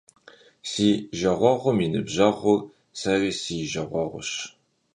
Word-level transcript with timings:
Си 0.69 0.89
жагъуэгъум 1.19 1.77
и 1.85 1.87
ныбжьэгъур 1.91 2.61
сэри 2.99 3.31
си 3.41 3.57
жагъуэгъущ. 3.71 4.29